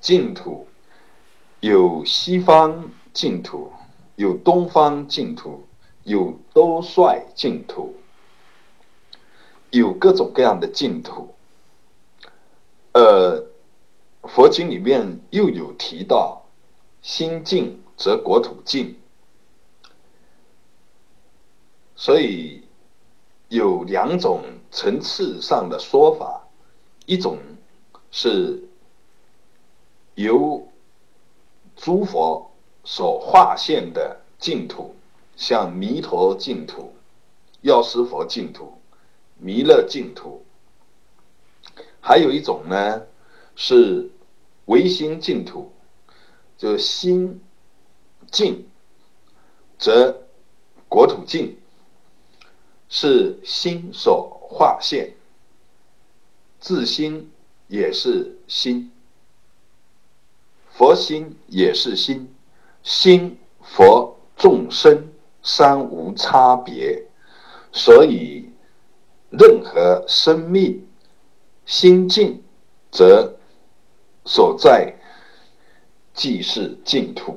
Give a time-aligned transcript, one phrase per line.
[0.00, 0.66] 净土，
[1.60, 3.72] 有西方净土，
[4.16, 5.66] 有东方净土，
[6.04, 7.94] 有多帅净土，
[9.70, 11.34] 有各种各样的净土。
[12.92, 13.46] 呃，
[14.22, 16.46] 佛经里面又有提到，
[17.02, 18.96] 心净则国土净，
[21.94, 22.64] 所以
[23.48, 26.48] 有两种层次上的说法，
[27.06, 27.38] 一种
[28.10, 28.67] 是
[30.18, 30.66] 由
[31.76, 32.50] 诸佛
[32.82, 34.96] 所化现的净土，
[35.36, 36.92] 像弥陀净土、
[37.60, 38.80] 药师佛净土、
[39.36, 40.44] 弥勒净土。
[42.00, 43.02] 还有一种呢，
[43.54, 44.10] 是
[44.64, 45.70] 唯心净土，
[46.56, 47.40] 就心
[48.32, 48.66] 净
[49.78, 50.24] 则
[50.88, 51.56] 国土净，
[52.88, 55.14] 是心所化现，
[56.58, 57.30] 自心
[57.68, 58.90] 也是心，
[60.78, 62.32] 佛心也是心，
[62.84, 65.08] 心佛众生
[65.42, 67.04] 三无差别，
[67.72, 68.48] 所以
[69.28, 70.86] 任何生命。
[71.66, 72.40] 心境，
[72.92, 73.34] 则
[74.24, 74.94] 所在
[76.14, 77.36] 即是净土。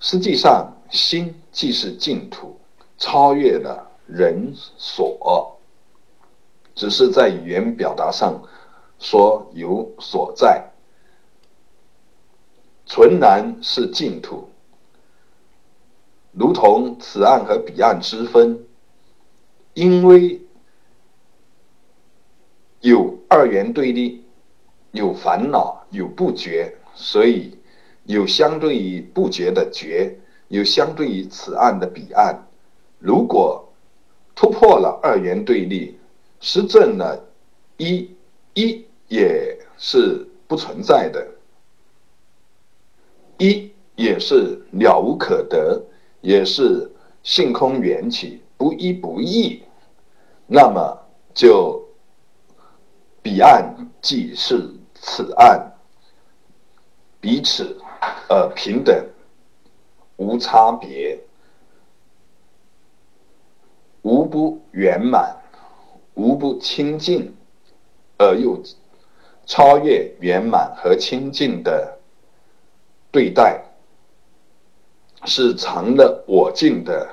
[0.00, 2.58] 实际上，心即是净土，
[2.98, 5.56] 超越了人所，
[6.74, 8.42] 只是在语言表达上
[8.98, 10.71] 说有所在。
[12.94, 14.50] 纯然是净土，
[16.32, 18.66] 如同此岸和彼岸之分，
[19.72, 20.42] 因为。
[22.82, 24.22] 有二元对立，
[24.90, 27.56] 有烦恼，有不觉，所以
[28.04, 32.46] 有相对于不觉的觉，有相对于此岸的彼岸。
[32.98, 33.72] 如果
[34.34, 35.98] 突破了二元对立，
[36.40, 37.24] 实证了
[37.78, 38.10] 一，
[38.52, 41.26] 一也是不存在的，
[43.42, 45.82] 一也是了无可得，
[46.20, 46.88] 也是
[47.24, 49.62] 性空缘起，不一不异，
[50.46, 50.96] 那么
[51.34, 51.80] 就。
[53.24, 55.64] 彼岸即是此岸，
[57.20, 57.80] 彼此
[58.28, 59.06] 呃平等，
[60.16, 61.16] 无差别，
[64.02, 65.36] 无不圆满，
[66.14, 67.32] 无不清净，
[68.18, 68.60] 而又
[69.46, 71.96] 超越圆满和清净的
[73.12, 73.62] 对待，
[75.26, 77.08] 是常了我净的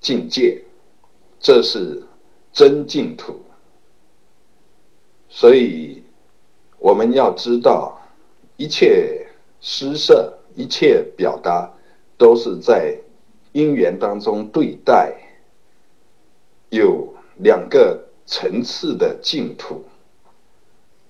[0.00, 0.62] 境界，
[1.40, 2.00] 这是
[2.52, 3.42] 真净土。
[5.28, 6.02] 所以，
[6.78, 8.00] 我们要知道，
[8.56, 9.26] 一切
[9.60, 11.68] 施设、一切表达，
[12.16, 12.96] 都是在
[13.50, 15.12] 因缘当中对待，
[16.70, 19.84] 有两个层次的净土，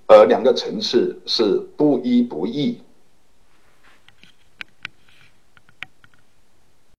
[0.07, 2.81] 而两个层次是不一不异。